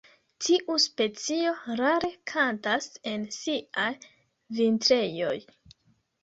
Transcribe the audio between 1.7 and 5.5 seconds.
rare kantas en siaj vintrejoj.